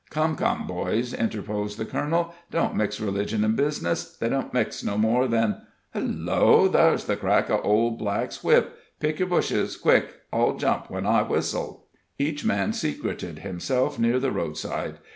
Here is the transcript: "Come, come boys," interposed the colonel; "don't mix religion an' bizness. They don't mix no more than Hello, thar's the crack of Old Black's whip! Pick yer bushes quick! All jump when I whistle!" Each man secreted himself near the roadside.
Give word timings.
"Come, 0.09 0.35
come 0.35 0.65
boys," 0.65 1.13
interposed 1.13 1.77
the 1.77 1.85
colonel; 1.85 2.33
"don't 2.49 2.75
mix 2.75 2.99
religion 2.99 3.43
an' 3.43 3.55
bizness. 3.55 4.17
They 4.17 4.29
don't 4.29 4.51
mix 4.51 4.83
no 4.83 4.97
more 4.97 5.27
than 5.27 5.61
Hello, 5.93 6.67
thar's 6.67 7.05
the 7.05 7.15
crack 7.15 7.51
of 7.51 7.63
Old 7.63 7.99
Black's 7.99 8.43
whip! 8.43 8.75
Pick 8.99 9.19
yer 9.19 9.27
bushes 9.27 9.77
quick! 9.77 10.21
All 10.33 10.57
jump 10.57 10.89
when 10.89 11.05
I 11.05 11.21
whistle!" 11.21 11.85
Each 12.17 12.43
man 12.43 12.73
secreted 12.73 13.37
himself 13.45 13.99
near 13.99 14.19
the 14.19 14.31
roadside. 14.31 14.97